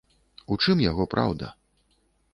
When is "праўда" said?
1.13-1.53